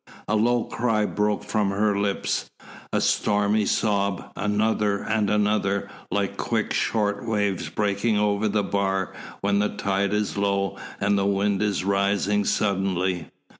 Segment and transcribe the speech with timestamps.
[0.27, 2.49] A low cry broke from her lips,
[2.91, 9.59] a stormy sob, another and another, like quick short waves breaking over the bar when
[9.59, 13.27] the tide is low and the wind is rising suddenly.